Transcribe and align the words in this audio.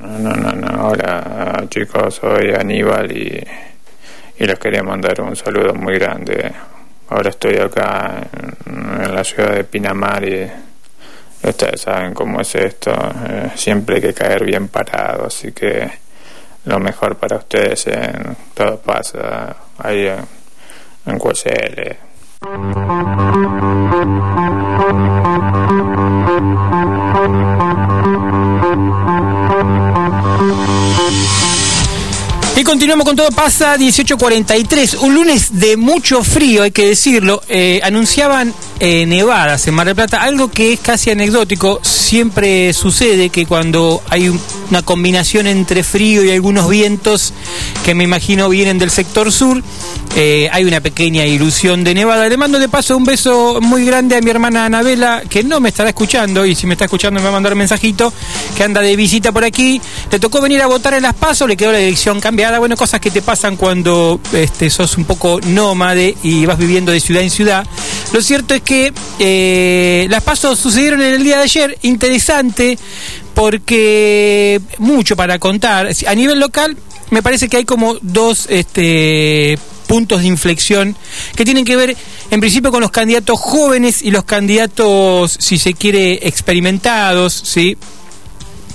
No, 0.00 0.34
no, 0.34 0.52
no. 0.52 0.88
Hola 0.88 1.66
chicos, 1.68 2.14
soy 2.14 2.54
Aníbal 2.54 3.12
y, 3.12 3.46
y 4.38 4.46
les 4.46 4.58
quería 4.58 4.82
mandar 4.82 5.20
un 5.20 5.36
saludo 5.36 5.74
muy 5.74 5.98
grande. 5.98 6.50
Ahora 7.10 7.28
estoy 7.28 7.56
acá 7.58 8.22
en, 8.66 9.14
la 9.14 9.22
ciudad 9.22 9.54
de 9.54 9.64
Pinamar 9.64 10.26
y 10.26 10.50
ustedes 11.42 11.82
saben 11.82 12.14
cómo 12.14 12.40
es 12.40 12.54
esto. 12.54 12.92
Eh, 13.28 13.50
siempre 13.56 13.96
hay 13.96 14.00
que 14.00 14.14
caer 14.14 14.44
bien 14.44 14.68
parado, 14.68 15.26
así 15.26 15.52
que 15.52 15.90
lo 16.64 16.78
mejor 16.78 17.16
para 17.16 17.36
ustedes 17.36 17.86
en 17.88 18.36
todo 18.54 18.78
pasa 18.78 19.54
ahí 19.78 20.06
en, 20.06 20.24
en 21.04 21.18
QSL. 21.18 22.10
Y 32.60 32.62
continuamos 32.62 33.06
con 33.06 33.16
todo 33.16 33.30
pasa 33.30 33.78
1843, 33.78 34.96
un 34.96 35.14
lunes 35.14 35.58
de 35.58 35.78
mucho 35.78 36.22
frío, 36.22 36.62
hay 36.62 36.72
que 36.72 36.88
decirlo. 36.88 37.40
Eh, 37.48 37.80
anunciaban 37.82 38.52
eh, 38.80 39.06
nevadas 39.06 39.66
en 39.66 39.72
Mar 39.72 39.86
del 39.86 39.96
Plata, 39.96 40.22
algo 40.22 40.50
que 40.50 40.74
es 40.74 40.80
casi 40.80 41.10
anecdótico. 41.10 41.80
Siempre 41.82 42.74
sucede 42.74 43.30
que 43.30 43.46
cuando 43.46 44.02
hay 44.10 44.30
una 44.68 44.82
combinación 44.82 45.46
entre 45.46 45.82
frío 45.84 46.22
y 46.22 46.32
algunos 46.32 46.68
vientos 46.68 47.32
que 47.82 47.94
me 47.94 48.04
imagino 48.04 48.50
vienen 48.50 48.78
del 48.78 48.90
sector 48.90 49.32
sur, 49.32 49.62
eh, 50.16 50.50
hay 50.52 50.64
una 50.64 50.80
pequeña 50.80 51.24
ilusión 51.24 51.82
de 51.82 51.94
nevada. 51.94 52.28
Le 52.28 52.36
mando 52.36 52.58
de 52.58 52.68
paso 52.68 52.94
un 52.94 53.04
beso 53.04 53.60
muy 53.62 53.86
grande 53.86 54.16
a 54.16 54.20
mi 54.20 54.30
hermana 54.30 54.66
Anabela, 54.66 55.22
que 55.30 55.42
no 55.44 55.60
me 55.60 55.70
estará 55.70 55.88
escuchando, 55.88 56.44
y 56.44 56.54
si 56.54 56.66
me 56.66 56.74
está 56.74 56.84
escuchando 56.84 57.20
me 57.20 57.24
va 57.24 57.30
a 57.30 57.32
mandar 57.32 57.52
un 57.52 57.58
mensajito, 57.60 58.12
que 58.54 58.64
anda 58.64 58.82
de 58.82 58.96
visita 58.96 59.32
por 59.32 59.44
aquí. 59.44 59.80
Le 60.10 60.18
tocó 60.18 60.42
venir 60.42 60.60
a 60.60 60.66
votar 60.66 60.92
en 60.92 61.04
las 61.04 61.14
pasos, 61.14 61.48
le 61.48 61.56
quedó 61.56 61.72
la 61.72 61.78
dirección 61.78 62.20
cambiada. 62.20 62.49
Bueno, 62.58 62.76
cosas 62.76 63.00
que 63.00 63.10
te 63.10 63.22
pasan 63.22 63.56
cuando 63.56 64.20
este, 64.32 64.70
sos 64.70 64.96
un 64.96 65.04
poco 65.04 65.40
nómade 65.46 66.16
y 66.22 66.46
vas 66.46 66.58
viviendo 66.58 66.90
de 66.90 67.00
ciudad 67.00 67.22
en 67.22 67.30
ciudad. 67.30 67.66
Lo 68.12 68.20
cierto 68.22 68.54
es 68.54 68.62
que 68.62 68.92
eh, 69.18 70.06
las 70.10 70.22
pasos 70.22 70.58
sucedieron 70.58 71.00
en 71.00 71.14
el 71.14 71.24
día 71.24 71.38
de 71.38 71.44
ayer, 71.44 71.78
interesante, 71.82 72.78
porque 73.34 74.60
mucho 74.78 75.16
para 75.16 75.38
contar. 75.38 75.88
A 76.06 76.14
nivel 76.14 76.40
local, 76.40 76.76
me 77.10 77.22
parece 77.22 77.48
que 77.48 77.58
hay 77.58 77.64
como 77.64 77.96
dos 78.02 78.46
este, 78.50 79.58
puntos 79.86 80.20
de 80.22 80.26
inflexión 80.26 80.96
que 81.36 81.44
tienen 81.44 81.64
que 81.64 81.76
ver 81.76 81.96
en 82.30 82.40
principio 82.40 82.70
con 82.72 82.80
los 82.80 82.90
candidatos 82.90 83.38
jóvenes 83.38 84.02
y 84.02 84.10
los 84.10 84.24
candidatos, 84.24 85.36
si 85.38 85.58
se 85.58 85.74
quiere, 85.74 86.26
experimentados, 86.26 87.32
¿sí? 87.32 87.76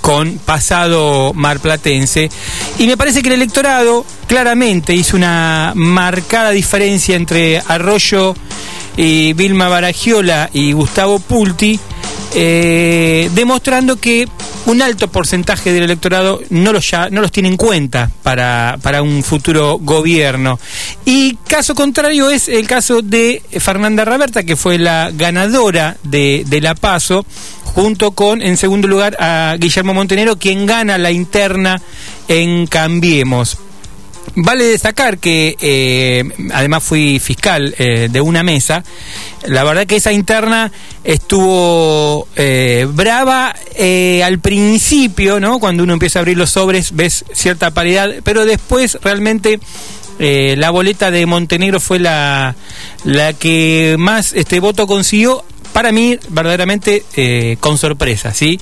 con 0.06 0.38
pasado 0.38 1.32
marplatense. 1.34 2.30
Y 2.78 2.86
me 2.86 2.96
parece 2.96 3.22
que 3.22 3.28
el 3.28 3.36
electorado 3.36 4.04
claramente 4.26 4.94
hizo 4.94 5.16
una 5.16 5.72
marcada 5.74 6.50
diferencia 6.50 7.16
entre 7.16 7.62
Arroyo 7.66 8.34
y 8.96 9.32
Vilma 9.32 9.68
Baragiola 9.68 10.50
y 10.52 10.72
Gustavo 10.72 11.18
Pulti, 11.18 11.80
eh, 12.34 13.30
demostrando 13.34 13.96
que 13.96 14.28
un 14.66 14.82
alto 14.82 15.08
porcentaje 15.08 15.72
del 15.72 15.84
electorado 15.84 16.40
no 16.50 16.72
los, 16.72 16.90
ya, 16.90 17.08
no 17.08 17.20
los 17.20 17.32
tiene 17.32 17.48
en 17.48 17.56
cuenta 17.56 18.10
para, 18.22 18.78
para 18.82 19.02
un 19.02 19.22
futuro 19.22 19.78
gobierno. 19.80 20.58
Y 21.04 21.36
caso 21.48 21.74
contrario 21.74 22.30
es 22.30 22.48
el 22.48 22.66
caso 22.66 23.00
de 23.02 23.42
Fernanda 23.58 24.04
Raberta, 24.04 24.42
que 24.42 24.56
fue 24.56 24.78
la 24.78 25.10
ganadora 25.12 25.96
de, 26.02 26.44
La 26.60 26.74
Paso, 26.74 27.24
junto 27.64 28.12
con, 28.12 28.42
en 28.42 28.56
segundo 28.56 28.88
lugar, 28.88 29.16
a 29.20 29.56
Guillermo 29.58 29.94
Montenero, 29.94 30.36
quien 30.36 30.66
gana 30.66 30.98
la 30.98 31.10
interna 31.10 31.80
en 32.28 32.66
Cambiemos. 32.66 33.58
Vale 34.38 34.64
destacar 34.64 35.16
que 35.16 35.56
eh, 35.58 36.22
además 36.52 36.84
fui 36.84 37.18
fiscal 37.18 37.74
eh, 37.78 38.08
de 38.10 38.20
una 38.20 38.42
mesa. 38.42 38.84
La 39.46 39.64
verdad 39.64 39.86
que 39.86 39.96
esa 39.96 40.12
interna 40.12 40.70
estuvo 41.04 42.28
eh, 42.36 42.86
brava 42.92 43.54
al 44.22 44.38
principio, 44.40 45.40
¿no? 45.40 45.58
Cuando 45.58 45.84
uno 45.84 45.94
empieza 45.94 46.18
a 46.18 46.20
abrir 46.20 46.36
los 46.36 46.50
sobres 46.50 46.94
ves 46.94 47.24
cierta 47.32 47.70
paridad, 47.70 48.10
pero 48.24 48.44
después 48.44 48.98
realmente 49.02 49.58
la 50.18 50.70
boleta 50.70 51.10
de 51.10 51.24
Montenegro 51.24 51.80
fue 51.80 51.98
la, 51.98 52.56
la 53.04 53.32
que 53.32 53.96
más 53.98 54.34
este 54.34 54.60
voto 54.60 54.86
consiguió 54.86 55.44
para 55.76 55.92
mí 55.92 56.18
verdaderamente 56.30 57.04
eh, 57.16 57.58
con 57.60 57.76
sorpresa, 57.76 58.32
¿sí? 58.32 58.58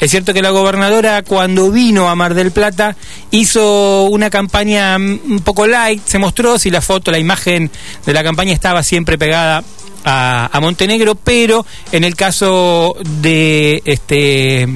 Es 0.00 0.10
cierto 0.10 0.34
que 0.34 0.42
la 0.42 0.50
gobernadora 0.50 1.22
cuando 1.22 1.70
vino 1.70 2.08
a 2.08 2.16
Mar 2.16 2.34
del 2.34 2.50
Plata 2.50 2.96
hizo 3.30 4.06
una 4.06 4.30
campaña 4.30 4.96
un 4.96 5.42
poco 5.44 5.68
light, 5.68 6.02
se 6.04 6.18
mostró, 6.18 6.58
si 6.58 6.72
la 6.72 6.80
foto, 6.80 7.12
la 7.12 7.20
imagen 7.20 7.70
de 8.04 8.12
la 8.12 8.24
campaña 8.24 8.52
estaba 8.52 8.82
siempre 8.82 9.16
pegada 9.16 9.62
a, 10.06 10.58
Montenegro, 10.60 11.16
pero 11.16 11.66
en 11.90 12.04
el 12.04 12.14
caso 12.14 12.96
de 13.20 13.82
este 13.84 14.66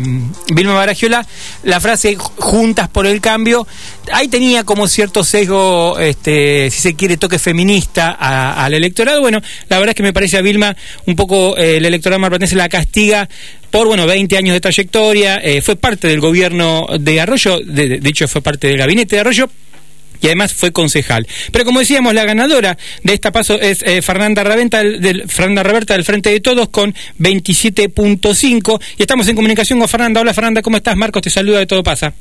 Vilma 0.52 0.74
Baragiola, 0.74 1.24
la 1.62 1.80
frase 1.80 2.16
juntas 2.16 2.88
por 2.88 3.06
el 3.06 3.20
cambio, 3.20 3.66
ahí 4.12 4.26
tenía 4.28 4.64
como 4.64 4.88
cierto 4.88 5.22
sesgo, 5.22 5.98
este, 5.98 6.68
si 6.70 6.80
se 6.80 6.94
quiere, 6.94 7.16
toque 7.16 7.38
feminista 7.38 8.10
al 8.10 8.74
electorado. 8.74 9.20
Bueno, 9.20 9.40
la 9.68 9.78
verdad 9.78 9.90
es 9.90 9.96
que 9.96 10.02
me 10.02 10.12
parece 10.12 10.36
a 10.36 10.42
Vilma 10.42 10.76
un 11.06 11.14
poco 11.14 11.56
eh, 11.56 11.76
el 11.76 11.86
electorado 11.86 12.18
marplatense 12.18 12.56
la 12.56 12.68
castiga 12.68 13.28
por 13.70 13.86
bueno 13.86 14.04
20 14.06 14.36
años 14.36 14.52
de 14.54 14.60
trayectoria, 14.60 15.36
eh, 15.36 15.62
fue 15.62 15.76
parte 15.76 16.08
del 16.08 16.18
gobierno 16.18 16.88
de 16.98 17.20
Arroyo, 17.20 17.60
de, 17.64 18.00
de 18.00 18.08
hecho 18.08 18.26
fue 18.26 18.42
parte 18.42 18.66
del 18.66 18.78
gabinete 18.78 19.14
de 19.14 19.20
Arroyo, 19.20 19.48
y 20.20 20.26
además 20.26 20.52
fue 20.52 20.72
concejal. 20.72 21.26
Pero 21.52 21.64
como 21.64 21.80
decíamos, 21.80 22.14
la 22.14 22.24
ganadora 22.24 22.76
de 23.02 23.14
esta 23.14 23.32
paso 23.32 23.60
es 23.60 23.82
eh, 23.82 24.02
Fernanda, 24.02 24.44
Raventa, 24.44 24.82
del, 24.82 25.28
Fernanda 25.28 25.62
Reverta 25.62 25.94
del 25.94 26.04
Frente 26.04 26.30
de 26.30 26.40
Todos 26.40 26.68
con 26.68 26.94
27.5 27.18 28.80
y 28.98 29.02
estamos 29.02 29.28
en 29.28 29.36
comunicación 29.36 29.78
con 29.78 29.88
Fernanda. 29.88 30.20
Hola 30.20 30.34
Fernanda, 30.34 30.62
¿cómo 30.62 30.76
estás? 30.76 30.96
Marcos 30.96 31.22
te 31.22 31.30
saluda 31.30 31.58
de 31.58 31.66
Todo 31.66 31.82
Pasa. 31.82 32.12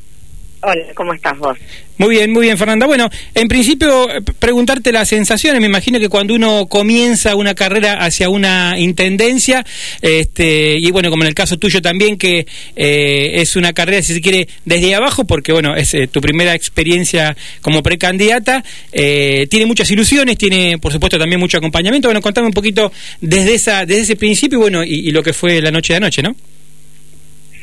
Hola, 0.62 0.84
¿cómo 0.94 1.14
estás 1.14 1.38
vos? 1.38 1.58
Muy 1.98 2.16
bien, 2.16 2.32
muy 2.32 2.44
bien, 2.44 2.58
Fernanda. 2.58 2.86
Bueno, 2.86 3.10
en 3.34 3.48
principio, 3.48 4.10
eh, 4.10 4.22
preguntarte 4.22 4.92
las 4.92 5.08
sensaciones. 5.08 5.62
Me 5.62 5.68
imagino 5.68 6.00
que 6.00 6.10
cuando 6.10 6.34
uno 6.34 6.68
comienza 6.68 7.36
una 7.36 7.56
carrera 7.56 8.04
hacia 8.04 8.30
una 8.30 8.78
intendencia, 8.78 9.66
este, 10.02 10.78
y 10.78 10.92
bueno, 10.92 11.10
como 11.10 11.24
en 11.24 11.30
el 11.30 11.34
caso 11.34 11.58
tuyo 11.58 11.82
también, 11.82 12.18
que 12.18 12.46
eh, 12.76 13.32
es 13.36 13.56
una 13.56 13.72
carrera, 13.72 14.02
si 14.02 14.14
se 14.14 14.22
quiere, 14.22 14.50
desde 14.66 14.96
abajo, 14.96 15.24
porque 15.24 15.54
bueno, 15.54 15.78
es 15.78 15.94
eh, 15.94 16.08
tu 16.08 16.20
primera 16.20 16.54
experiencia 16.54 17.38
como 17.62 17.82
precandidata, 17.82 18.64
tiene 18.92 19.66
muchas 19.66 19.90
ilusiones, 19.92 20.38
tiene, 20.38 20.78
por 20.78 20.92
supuesto, 20.92 21.18
también 21.18 21.40
mucho 21.40 21.58
acompañamiento. 21.58 22.10
Bueno, 22.10 22.22
contame 22.22 22.48
un 22.48 22.54
poquito 22.54 22.92
desde, 23.22 23.56
esa, 23.56 23.86
desde 23.86 24.02
ese 24.02 24.16
principio, 24.18 24.60
bueno, 24.60 24.84
y, 24.84 25.08
y 25.08 25.12
lo 25.12 25.24
que 25.24 25.32
fue 25.32 25.62
la 25.62 25.72
noche 25.72 25.94
de 25.94 25.98
anoche, 25.98 26.22
¿no? 26.22 26.36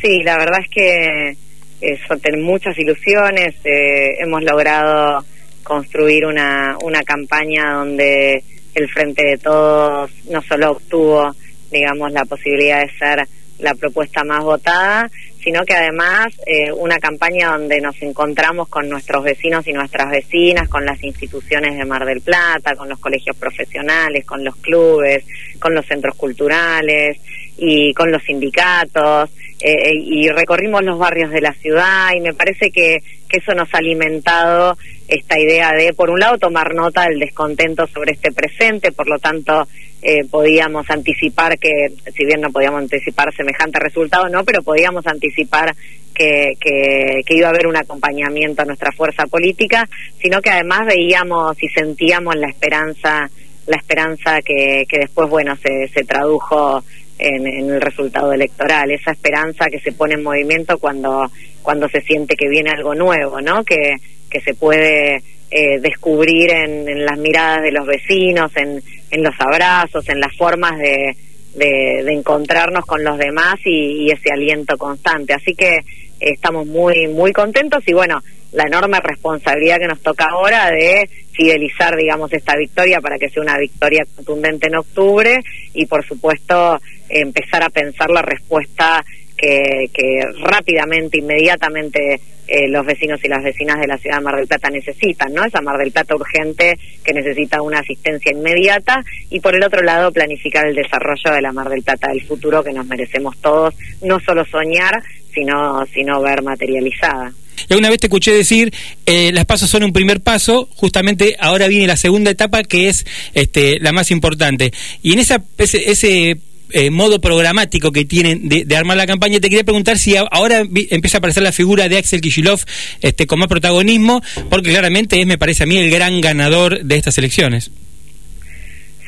Sí, 0.00 0.22
la 0.24 0.38
verdad 0.38 0.60
es 0.62 0.68
que 0.70 1.45
eso, 1.80 2.16
tener 2.18 2.40
muchas 2.40 2.78
ilusiones. 2.78 3.54
Eh, 3.64 4.16
hemos 4.20 4.42
logrado 4.42 5.24
construir 5.62 6.26
una, 6.26 6.76
una 6.82 7.02
campaña 7.02 7.74
donde 7.74 8.42
el 8.74 8.88
Frente 8.88 9.26
de 9.26 9.38
Todos 9.38 10.10
no 10.30 10.42
solo 10.42 10.72
obtuvo, 10.72 11.34
digamos, 11.70 12.12
la 12.12 12.24
posibilidad 12.24 12.80
de 12.80 12.98
ser 12.98 13.26
la 13.58 13.74
propuesta 13.74 14.22
más 14.22 14.44
votada, 14.44 15.10
sino 15.42 15.64
que 15.64 15.74
además 15.74 16.26
eh, 16.44 16.72
una 16.72 16.98
campaña 16.98 17.52
donde 17.52 17.80
nos 17.80 18.00
encontramos 18.02 18.68
con 18.68 18.88
nuestros 18.88 19.24
vecinos 19.24 19.66
y 19.66 19.72
nuestras 19.72 20.10
vecinas, 20.10 20.68
con 20.68 20.84
las 20.84 21.02
instituciones 21.02 21.76
de 21.78 21.84
Mar 21.84 22.04
del 22.04 22.20
Plata, 22.20 22.74
con 22.74 22.88
los 22.88 22.98
colegios 22.98 23.36
profesionales, 23.36 24.26
con 24.26 24.44
los 24.44 24.56
clubes, 24.56 25.24
con 25.58 25.74
los 25.74 25.86
centros 25.86 26.16
culturales 26.16 27.18
y 27.56 27.94
con 27.94 28.10
los 28.10 28.22
sindicatos. 28.24 29.30
Eh, 29.60 29.94
y 29.94 30.28
recorrimos 30.28 30.84
los 30.84 30.98
barrios 30.98 31.30
de 31.30 31.40
la 31.40 31.54
ciudad 31.54 32.10
y 32.14 32.20
me 32.20 32.34
parece 32.34 32.70
que, 32.70 32.98
que 33.26 33.38
eso 33.38 33.54
nos 33.54 33.72
ha 33.72 33.78
alimentado 33.78 34.76
esta 35.08 35.40
idea 35.40 35.72
de, 35.72 35.94
por 35.94 36.10
un 36.10 36.20
lado, 36.20 36.36
tomar 36.38 36.74
nota 36.74 37.04
del 37.08 37.18
descontento 37.18 37.86
sobre 37.86 38.12
este 38.12 38.32
presente, 38.32 38.92
por 38.92 39.08
lo 39.08 39.18
tanto, 39.18 39.66
eh, 40.02 40.24
podíamos 40.30 40.88
anticipar 40.90 41.58
que, 41.58 41.88
si 42.14 42.24
bien 42.24 42.40
no 42.40 42.50
podíamos 42.50 42.80
anticipar 42.80 43.34
semejante 43.34 43.78
resultado, 43.78 44.28
no, 44.28 44.44
pero 44.44 44.62
podíamos 44.62 45.06
anticipar 45.06 45.74
que, 46.14 46.52
que, 46.60 47.34
iba 47.34 47.48
a 47.48 47.50
haber 47.50 47.66
un 47.66 47.76
acompañamiento 47.76 48.62
a 48.62 48.64
nuestra 48.66 48.92
fuerza 48.92 49.26
política, 49.26 49.88
sino 50.20 50.40
que 50.40 50.50
además 50.50 50.86
veíamos 50.86 51.62
y 51.62 51.68
sentíamos 51.68 52.36
la 52.36 52.48
esperanza, 52.48 53.30
la 53.66 53.76
esperanza 53.76 54.42
que, 54.42 54.84
que 54.88 54.98
después, 55.00 55.28
bueno, 55.28 55.56
se, 55.56 55.88
se 55.88 56.04
tradujo 56.04 56.82
en, 57.18 57.46
el 57.46 57.80
resultado 57.80 58.32
electoral, 58.32 58.90
esa 58.90 59.12
esperanza 59.12 59.66
que 59.66 59.80
se 59.80 59.92
pone 59.92 60.14
en 60.14 60.22
movimiento 60.22 60.78
cuando, 60.78 61.30
cuando 61.62 61.88
se 61.88 62.00
siente 62.02 62.36
que 62.36 62.48
viene 62.48 62.70
algo 62.70 62.94
nuevo, 62.94 63.40
¿no? 63.40 63.64
Que, 63.64 63.96
que 64.30 64.40
se 64.40 64.54
puede 64.54 65.22
eh, 65.50 65.80
descubrir 65.80 66.50
en, 66.50 67.04
las 67.04 67.18
miradas 67.18 67.62
de 67.62 67.72
los 67.72 67.86
vecinos, 67.86 68.50
en, 68.56 68.82
en 69.10 69.22
los 69.22 69.34
abrazos, 69.38 70.08
en 70.08 70.20
las 70.20 70.34
formas 70.36 70.78
de, 70.78 71.16
de, 71.56 72.12
encontrarnos 72.12 72.84
con 72.84 73.02
los 73.02 73.18
demás 73.18 73.56
y, 73.64 74.10
ese 74.10 74.32
aliento 74.32 74.76
constante. 74.76 75.34
Así 75.34 75.54
que 75.54 75.78
estamos 76.20 76.66
muy, 76.66 77.08
muy 77.08 77.32
contentos 77.32 77.82
y 77.86 77.92
bueno, 77.92 78.22
la 78.52 78.64
enorme 78.64 78.98
responsabilidad 79.00 79.78
que 79.78 79.88
nos 79.88 80.00
toca 80.00 80.26
ahora 80.26 80.70
de 80.70 81.08
fidelizar, 81.32 81.96
digamos, 81.96 82.32
esta 82.32 82.56
victoria 82.56 83.00
para 83.00 83.18
que 83.18 83.28
sea 83.28 83.42
una 83.42 83.58
victoria 83.58 84.06
contundente 84.14 84.68
en 84.68 84.76
octubre 84.76 85.40
y, 85.74 85.86
por 85.86 86.06
supuesto, 86.06 86.78
empezar 87.08 87.62
a 87.62 87.70
pensar 87.70 88.10
la 88.10 88.22
respuesta 88.22 89.04
que, 89.36 90.20
rápidamente, 90.42 91.18
inmediatamente 91.18 92.20
eh, 92.48 92.68
los 92.68 92.86
vecinos 92.86 93.20
y 93.24 93.28
las 93.28 93.42
vecinas 93.42 93.80
de 93.80 93.86
la 93.86 93.98
ciudad 93.98 94.18
de 94.18 94.24
Mar 94.24 94.36
del 94.36 94.46
Plata 94.46 94.70
necesitan, 94.70 95.32
¿no? 95.32 95.44
Esa 95.44 95.60
Mar 95.60 95.78
del 95.78 95.92
Plata 95.92 96.14
urgente 96.14 96.78
que 97.04 97.12
necesita 97.12 97.60
una 97.60 97.80
asistencia 97.80 98.32
inmediata 98.32 99.04
y 99.30 99.40
por 99.40 99.54
el 99.54 99.64
otro 99.64 99.82
lado 99.82 100.12
planificar 100.12 100.66
el 100.66 100.74
desarrollo 100.74 101.34
de 101.34 101.42
la 101.42 101.52
Mar 101.52 101.68
del 101.68 101.82
Plata 101.82 102.08
del 102.08 102.22
futuro 102.22 102.62
que 102.62 102.72
nos 102.72 102.86
merecemos 102.86 103.36
todos, 103.38 103.74
no 104.02 104.20
solo 104.20 104.44
soñar, 104.44 105.02
sino, 105.34 105.84
sino 105.92 106.22
ver 106.22 106.42
materializada. 106.42 107.32
Y 107.68 107.72
alguna 107.72 107.90
vez 107.90 107.98
te 107.98 108.06
escuché 108.06 108.32
decir, 108.32 108.72
eh, 109.06 109.32
las 109.32 109.44
pasos 109.44 109.68
son 109.68 109.82
un 109.82 109.92
primer 109.92 110.20
paso, 110.20 110.68
justamente 110.76 111.36
ahora 111.40 111.68
viene 111.68 111.86
la 111.86 111.96
segunda 111.96 112.30
etapa 112.30 112.62
que 112.62 112.88
es 112.88 113.06
este, 113.34 113.80
la 113.80 113.92
más 113.92 114.10
importante. 114.10 114.72
Y 115.02 115.14
en 115.14 115.18
esa, 115.18 115.42
ese 115.58 116.38
eh, 116.70 116.90
modo 116.90 117.20
programático 117.20 117.92
que 117.92 118.04
tienen 118.04 118.48
de, 118.48 118.76
armar 118.76 118.96
la 118.96 119.06
campaña, 119.06 119.40
te 119.40 119.48
quería 119.48 119.64
preguntar 119.64 119.98
si 119.98 120.16
ahora 120.16 120.60
empieza 120.90 121.16
a 121.16 121.20
aparecer 121.20 121.42
la 121.42 121.52
figura 121.52 121.88
de 121.88 121.98
Axel 121.98 122.20
Kishilov 122.20 122.60
este, 123.00 123.26
con 123.26 123.38
más 123.38 123.48
protagonismo, 123.48 124.22
porque 124.50 124.70
claramente 124.70 125.20
es, 125.20 125.26
me 125.26 125.38
parece 125.38 125.64
a 125.64 125.66
mí, 125.66 125.78
el 125.78 125.90
gran 125.90 126.20
ganador 126.20 126.82
de 126.82 126.96
estas 126.96 127.18
elecciones. 127.18 127.70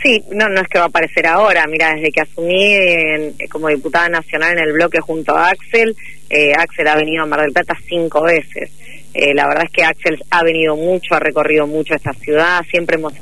Sí, 0.02 0.22
no, 0.30 0.48
no 0.48 0.60
es 0.60 0.68
que 0.68 0.78
va 0.78 0.84
a 0.84 0.88
aparecer 0.88 1.26
ahora. 1.26 1.66
Mira, 1.66 1.94
desde 1.94 2.12
que 2.12 2.20
asumí 2.20 2.76
como 3.50 3.68
diputada 3.68 4.08
nacional 4.08 4.52
en 4.52 4.64
el 4.64 4.72
bloque 4.72 5.00
junto 5.00 5.36
a 5.36 5.50
Axel, 5.50 5.96
eh, 6.30 6.52
Axel 6.56 6.86
ha 6.86 6.96
venido 6.96 7.24
a 7.24 7.26
Mar 7.26 7.40
del 7.40 7.52
Plata 7.52 7.76
cinco 7.88 8.22
veces. 8.22 8.70
Eh, 9.12 9.34
la 9.34 9.48
verdad 9.48 9.64
es 9.64 9.72
que 9.72 9.84
Axel 9.84 10.22
ha 10.30 10.44
venido 10.44 10.76
mucho, 10.76 11.14
ha 11.14 11.20
recorrido 11.20 11.66
mucho 11.66 11.94
esta 11.94 12.12
ciudad. 12.12 12.64
Siempre 12.70 12.96
hemos, 12.96 13.12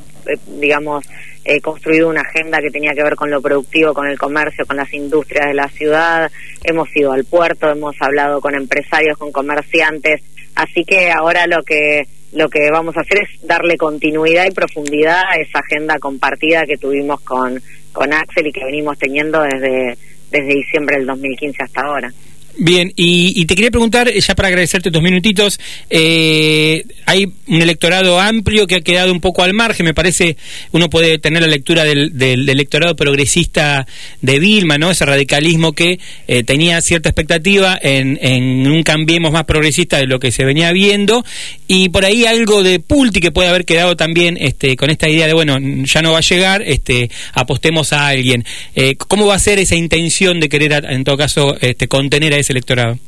digamos, 0.46 1.06
eh, 1.44 1.60
construido 1.60 2.08
una 2.08 2.22
agenda 2.22 2.58
que 2.60 2.70
tenía 2.70 2.92
que 2.92 3.02
ver 3.02 3.14
con 3.14 3.30
lo 3.30 3.40
productivo, 3.40 3.94
con 3.94 4.08
el 4.08 4.18
comercio, 4.18 4.66
con 4.66 4.76
las 4.76 4.92
industrias 4.92 5.46
de 5.46 5.54
la 5.54 5.68
ciudad. 5.68 6.30
Hemos 6.64 6.88
ido 6.96 7.12
al 7.12 7.24
puerto, 7.24 7.70
hemos 7.70 7.94
hablado 8.00 8.40
con 8.40 8.54
empresarios, 8.54 9.16
con 9.16 9.32
comerciantes. 9.32 10.22
Así 10.54 10.84
que 10.84 11.10
ahora 11.10 11.46
lo 11.46 11.62
que 11.62 12.06
lo 12.32 12.48
que 12.48 12.70
vamos 12.70 12.96
a 12.96 13.00
hacer 13.00 13.22
es 13.22 13.46
darle 13.46 13.76
continuidad 13.76 14.46
y 14.46 14.50
profundidad 14.50 15.22
a 15.30 15.36
esa 15.36 15.60
agenda 15.60 15.98
compartida 15.98 16.64
que 16.66 16.76
tuvimos 16.76 17.20
con, 17.20 17.62
con 17.92 18.12
Axel 18.12 18.48
y 18.48 18.52
que 18.52 18.64
venimos 18.64 18.98
teniendo 18.98 19.40
desde, 19.42 19.96
desde 20.30 20.54
diciembre 20.54 20.98
del 20.98 21.06
2015 21.06 21.62
hasta 21.62 21.80
ahora. 21.82 22.12
Bien, 22.58 22.90
y, 22.96 23.44
te 23.44 23.54
quería 23.54 23.70
preguntar, 23.70 24.10
ya 24.10 24.34
para 24.34 24.48
agradecerte 24.48 24.90
dos 24.90 25.02
minutitos, 25.02 25.60
eh, 25.90 26.84
hay 27.04 27.30
un 27.48 27.60
electorado 27.60 28.18
amplio 28.18 28.66
que 28.66 28.76
ha 28.76 28.80
quedado 28.80 29.12
un 29.12 29.20
poco 29.20 29.42
al 29.42 29.52
margen, 29.52 29.84
me 29.84 29.92
parece, 29.92 30.38
uno 30.72 30.88
puede 30.88 31.18
tener 31.18 31.42
la 31.42 31.48
lectura 31.48 31.84
del, 31.84 32.12
electorado 32.48 32.96
progresista 32.96 33.86
de 34.22 34.38
Vilma, 34.38 34.78
¿no? 34.78 34.90
Ese 34.90 35.04
radicalismo 35.04 35.72
que 35.72 35.98
eh, 36.28 36.44
tenía 36.44 36.80
cierta 36.80 37.10
expectativa 37.10 37.78
en, 37.80 38.18
en, 38.22 38.66
un 38.70 38.82
cambiemos 38.82 39.32
más 39.32 39.44
progresista 39.44 39.98
de 39.98 40.06
lo 40.06 40.18
que 40.18 40.32
se 40.32 40.44
venía 40.46 40.72
viendo, 40.72 41.26
y 41.68 41.88
por 41.88 42.04
ahí 42.04 42.24
algo 42.24 42.62
de 42.62 42.80
Pulti 42.80 43.20
que 43.20 43.32
puede 43.32 43.48
haber 43.48 43.64
quedado 43.64 43.96
también 43.96 44.36
este, 44.40 44.76
con 44.76 44.90
esta 44.90 45.08
idea 45.08 45.26
de, 45.26 45.34
bueno, 45.34 45.56
ya 45.58 46.02
no 46.02 46.12
va 46.12 46.18
a 46.18 46.22
llegar, 46.22 46.62
este, 46.62 47.10
apostemos 47.32 47.92
a 47.92 48.08
alguien. 48.08 48.44
Eh, 48.74 48.96
¿Cómo 48.96 49.26
va 49.26 49.34
a 49.34 49.38
ser 49.38 49.58
esa 49.58 49.74
intención 49.74 50.40
de 50.40 50.48
querer, 50.48 50.84
en 50.88 51.04
todo 51.04 51.16
caso, 51.16 51.56
este, 51.60 51.88
contener 51.88 52.34
a 52.34 52.36
ese 52.36 52.52
electorado. 52.52 52.98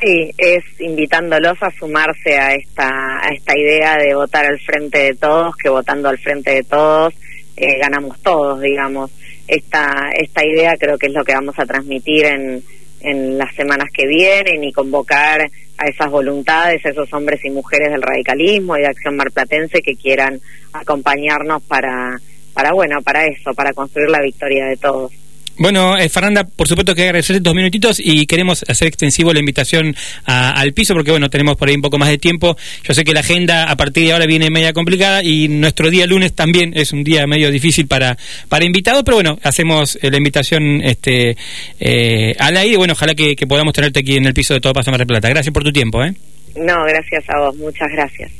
Sí, 0.00 0.32
es 0.36 0.64
invitándolos 0.80 1.62
a 1.62 1.70
sumarse 1.70 2.36
a 2.36 2.54
esta, 2.54 2.88
a 2.88 3.28
esta 3.28 3.56
idea 3.56 3.96
de 3.96 4.14
votar 4.14 4.44
al 4.44 4.58
frente 4.58 4.98
de 4.98 5.14
todos, 5.14 5.54
que 5.56 5.68
votando 5.68 6.08
al 6.08 6.18
frente 6.18 6.50
de 6.50 6.64
todos 6.64 7.14
eh, 7.56 7.78
ganamos 7.78 8.20
todos, 8.20 8.60
digamos. 8.60 9.10
Esta, 9.46 10.10
esta 10.14 10.44
idea 10.44 10.76
creo 10.78 10.98
que 10.98 11.06
es 11.06 11.12
lo 11.12 11.24
que 11.24 11.34
vamos 11.34 11.54
a 11.58 11.66
transmitir 11.66 12.24
en, 12.24 12.62
en 13.00 13.38
las 13.38 13.54
semanas 13.54 13.88
que 13.92 14.06
vienen 14.06 14.64
y 14.64 14.72
convocar 14.72 15.50
a 15.82 15.88
esas 15.88 16.10
voluntades, 16.10 16.84
a 16.86 16.90
esos 16.90 17.12
hombres 17.12 17.44
y 17.44 17.50
mujeres 17.50 17.90
del 17.90 18.02
radicalismo 18.02 18.76
y 18.76 18.82
de 18.82 18.86
acción 18.86 19.16
marplatense 19.16 19.82
que 19.82 19.96
quieran 19.96 20.40
acompañarnos 20.72 21.62
para, 21.64 22.20
para 22.54 22.72
bueno, 22.72 23.02
para 23.02 23.26
eso, 23.26 23.52
para 23.54 23.72
construir 23.72 24.08
la 24.10 24.20
victoria 24.20 24.66
de 24.66 24.76
todos. 24.76 25.12
Bueno, 25.58 25.98
eh, 25.98 26.08
Fernanda, 26.08 26.44
por 26.44 26.66
supuesto 26.66 26.94
que 26.94 27.02
agradecerte 27.02 27.40
dos 27.40 27.54
minutitos 27.54 28.00
y 28.02 28.26
queremos 28.26 28.64
hacer 28.66 28.88
extensivo 28.88 29.32
la 29.32 29.40
invitación 29.40 29.94
al 30.24 30.72
piso 30.72 30.94
porque, 30.94 31.10
bueno, 31.10 31.28
tenemos 31.28 31.56
por 31.56 31.68
ahí 31.68 31.74
un 31.74 31.82
poco 31.82 31.98
más 31.98 32.08
de 32.08 32.18
tiempo. 32.18 32.56
Yo 32.82 32.94
sé 32.94 33.04
que 33.04 33.12
la 33.12 33.20
agenda 33.20 33.70
a 33.70 33.76
partir 33.76 34.06
de 34.06 34.12
ahora 34.12 34.26
viene 34.26 34.50
media 34.50 34.72
complicada 34.72 35.22
y 35.22 35.48
nuestro 35.48 35.90
día 35.90 36.06
lunes 36.06 36.34
también 36.34 36.72
es 36.74 36.92
un 36.92 37.04
día 37.04 37.26
medio 37.26 37.50
difícil 37.50 37.86
para, 37.86 38.16
para 38.48 38.64
invitados, 38.64 39.02
pero 39.04 39.18
bueno, 39.18 39.38
hacemos 39.42 39.98
eh, 40.00 40.10
la 40.10 40.16
invitación 40.16 40.80
este, 40.82 41.36
eh, 41.78 42.34
al 42.38 42.56
aire. 42.56 42.76
Bueno, 42.76 42.94
ojalá 42.94 43.14
que, 43.14 43.36
podamos 43.46 43.74
tenerte 43.74 44.00
aquí 44.00 44.16
en 44.16 44.24
el 44.24 44.34
piso 44.34 44.54
de 44.54 44.60
Todo 44.60 44.72
Pasa 44.72 44.90
Mar 44.90 45.00
de 45.00 45.06
Plata. 45.06 45.28
Gracias 45.28 45.52
por 45.52 45.62
tu 45.62 45.72
tiempo. 45.72 46.02
¿eh? 46.02 46.14
No, 46.56 46.84
gracias 46.84 47.24
a 47.28 47.38
vos, 47.38 47.56
muchas 47.56 47.88
gracias. 47.92 48.30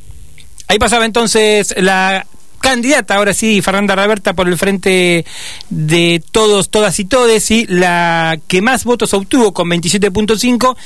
Ahí 0.67 0.79
pasaba 0.79 1.05
entonces 1.05 1.75
la 1.77 2.25
candidata, 2.63 3.15
ahora 3.15 3.33
sí, 3.33 3.61
Fernanda 3.61 3.93
Raberta 3.93 4.31
por 4.33 4.47
el 4.47 4.57
frente 4.57 5.25
de 5.69 6.23
todos, 6.31 6.69
todas 6.69 6.97
y 6.97 7.03
todes, 7.03 7.51
y 7.51 7.67
la 7.67 8.39
que 8.47 8.61
más 8.61 8.85
votos 8.85 9.13
obtuvo 9.13 9.53
con 9.53 9.67
27.5, 9.69 10.77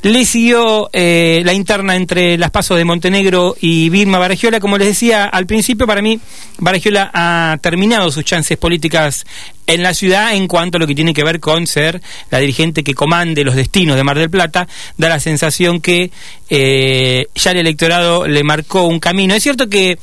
le 0.00 0.24
siguió 0.24 0.88
eh, 0.94 1.42
la 1.44 1.52
interna 1.52 1.94
entre 1.94 2.38
las 2.38 2.50
pasos 2.50 2.78
de 2.78 2.86
Montenegro 2.86 3.54
y 3.60 3.90
Vilma 3.90 4.18
Baragiola. 4.18 4.60
Como 4.60 4.78
les 4.78 4.88
decía 4.88 5.26
al 5.26 5.44
principio, 5.44 5.86
para 5.86 6.00
mí, 6.00 6.18
Baragiola 6.56 7.10
ha 7.12 7.58
terminado 7.60 8.10
sus 8.10 8.24
chances 8.24 8.56
políticas 8.56 9.26
en 9.66 9.82
la 9.82 9.92
ciudad 9.92 10.34
en 10.34 10.48
cuanto 10.48 10.78
a 10.78 10.80
lo 10.80 10.86
que 10.86 10.94
tiene 10.94 11.12
que 11.12 11.22
ver 11.22 11.38
con 11.38 11.66
ser 11.66 12.00
la 12.30 12.38
dirigente 12.38 12.82
que 12.82 12.94
comande 12.94 13.44
los 13.44 13.56
destinos 13.56 13.96
de 13.96 14.04
Mar 14.04 14.18
del 14.18 14.30
Plata, 14.30 14.66
da 14.96 15.10
la 15.10 15.20
sensación 15.20 15.82
que 15.82 16.10
eh, 16.48 17.26
ya 17.34 17.50
el 17.50 17.58
electorado 17.58 18.26
le 18.26 18.42
marcó 18.42 18.84
un 18.84 19.00
camino. 19.00 19.34
Es 19.34 19.42
cierto 19.42 19.68
que 19.68 19.98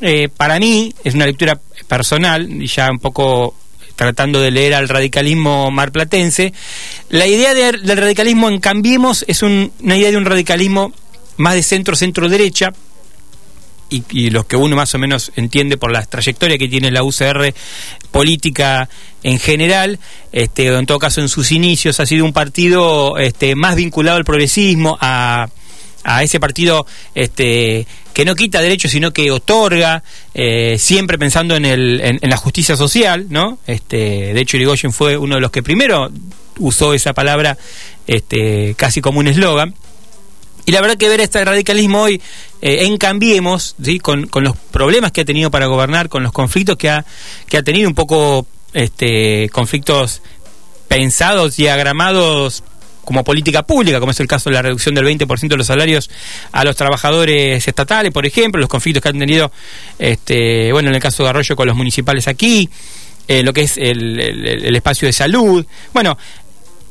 eh, 0.00 0.28
para 0.28 0.58
mí, 0.58 0.94
es 1.04 1.14
una 1.14 1.26
lectura 1.26 1.60
personal, 1.86 2.62
y 2.62 2.66
ya 2.66 2.90
un 2.90 2.98
poco 2.98 3.54
tratando 3.96 4.40
de 4.40 4.50
leer 4.50 4.74
al 4.74 4.88
radicalismo 4.88 5.70
marplatense, 5.70 6.52
la 7.10 7.26
idea 7.26 7.54
del 7.54 7.96
radicalismo 7.96 8.48
en 8.48 8.58
Cambiemos 8.60 9.24
es 9.28 9.42
una 9.42 9.96
idea 9.96 10.10
de 10.10 10.16
un 10.16 10.24
radicalismo 10.24 10.92
más 11.36 11.54
de 11.54 11.62
centro-centro-derecha, 11.62 12.72
y 13.90 14.30
los 14.30 14.46
que 14.46 14.56
uno 14.56 14.74
más 14.74 14.92
o 14.94 14.98
menos 14.98 15.30
entiende 15.36 15.76
por 15.76 15.92
la 15.92 16.02
trayectoria 16.02 16.58
que 16.58 16.66
tiene 16.66 16.90
la 16.90 17.04
UCR 17.04 17.54
política 18.10 18.88
en 19.22 19.38
general, 19.38 19.98
este, 20.32 20.66
en 20.66 20.86
todo 20.86 20.98
caso 20.98 21.20
en 21.20 21.28
sus 21.28 21.52
inicios 21.52 22.00
ha 22.00 22.06
sido 22.06 22.24
un 22.24 22.32
partido 22.32 23.18
este, 23.18 23.54
más 23.54 23.76
vinculado 23.76 24.16
al 24.16 24.24
progresismo, 24.24 24.98
a 25.00 25.48
a 26.04 26.22
ese 26.22 26.38
partido 26.38 26.86
este, 27.14 27.86
que 28.12 28.24
no 28.24 28.34
quita 28.36 28.60
derechos, 28.60 28.90
sino 28.90 29.12
que 29.12 29.30
otorga, 29.30 30.02
eh, 30.34 30.76
siempre 30.78 31.18
pensando 31.18 31.56
en, 31.56 31.64
el, 31.64 32.00
en, 32.00 32.30
la 32.30 32.36
justicia 32.36 32.76
social, 32.76 33.26
¿no? 33.30 33.58
Este, 33.66 34.32
de 34.34 34.40
hecho, 34.40 34.56
Irigoyen 34.56 34.92
fue 34.92 35.16
uno 35.16 35.34
de 35.34 35.40
los 35.40 35.50
que 35.50 35.62
primero 35.62 36.10
usó 36.58 36.94
esa 36.94 37.12
palabra 37.12 37.58
este, 38.06 38.74
casi 38.76 39.00
como 39.00 39.18
un 39.18 39.26
eslogan. 39.26 39.74
Y 40.66 40.72
la 40.72 40.80
verdad 40.80 40.96
que 40.96 41.08
ver 41.08 41.20
este 41.20 41.44
radicalismo 41.44 42.02
hoy 42.02 42.22
eh, 42.62 42.86
en 42.86 42.96
Cambiemos, 42.96 43.74
¿sí? 43.82 43.98
con, 43.98 44.26
con 44.28 44.44
los 44.44 44.56
problemas 44.56 45.12
que 45.12 45.22
ha 45.22 45.24
tenido 45.24 45.50
para 45.50 45.66
gobernar, 45.66 46.08
con 46.08 46.22
los 46.22 46.32
conflictos 46.32 46.76
que 46.76 46.88
ha, 46.88 47.04
que 47.48 47.58
ha 47.58 47.62
tenido, 47.62 47.88
un 47.88 47.94
poco 47.94 48.46
este, 48.72 49.48
conflictos 49.50 50.22
pensados 50.88 51.58
y 51.58 51.68
agramados 51.68 52.62
como 53.04 53.24
política 53.24 53.62
pública, 53.62 54.00
como 54.00 54.12
es 54.12 54.20
el 54.20 54.26
caso 54.26 54.50
de 54.50 54.54
la 54.54 54.62
reducción 54.62 54.94
del 54.94 55.04
20% 55.04 55.48
de 55.48 55.56
los 55.56 55.66
salarios 55.66 56.10
a 56.52 56.64
los 56.64 56.76
trabajadores 56.76 57.66
estatales, 57.66 58.12
por 58.12 58.26
ejemplo, 58.26 58.60
los 58.60 58.68
conflictos 58.68 59.02
que 59.02 59.08
han 59.08 59.18
tenido, 59.18 59.50
este, 59.98 60.72
bueno, 60.72 60.88
en 60.88 60.94
el 60.94 61.00
caso 61.00 61.22
de 61.22 61.30
Arroyo 61.30 61.56
con 61.56 61.66
los 61.66 61.76
municipales 61.76 62.28
aquí, 62.28 62.68
eh, 63.28 63.42
lo 63.42 63.52
que 63.52 63.62
es 63.62 63.78
el, 63.78 64.20
el, 64.20 64.76
espacio 64.76 65.06
de 65.06 65.12
salud, 65.12 65.64
bueno, 65.92 66.18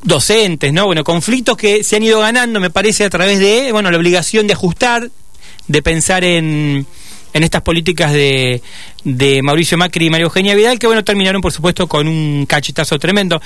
docentes, 0.01 0.73
¿no? 0.73 0.85
Bueno, 0.85 1.03
conflictos 1.03 1.57
que 1.57 1.83
se 1.83 1.97
han 1.97 2.03
ido 2.03 2.19
ganando, 2.19 2.59
me 2.59 2.69
parece, 2.69 3.05
a 3.05 3.09
través 3.09 3.39
de, 3.39 3.71
bueno, 3.71 3.91
la 3.91 3.97
obligación 3.97 4.47
de 4.47 4.53
ajustar, 4.53 5.09
de 5.67 5.81
pensar 5.81 6.23
en 6.23 6.87
en 7.33 7.43
estas 7.43 7.63
políticas 7.63 8.13
de, 8.13 8.61
de 9.03 9.41
Mauricio 9.41 9.77
Macri 9.77 10.05
y 10.05 10.09
María 10.09 10.25
Eugenia 10.25 10.55
Vidal, 10.55 10.79
que 10.79 10.87
bueno, 10.87 11.03
terminaron 11.03 11.41
por 11.41 11.51
supuesto 11.51 11.87
con 11.87 12.07
un 12.07 12.45
cachetazo 12.45 12.99
tremendo. 12.99 13.41